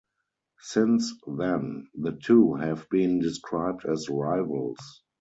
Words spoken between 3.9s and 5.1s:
rivals.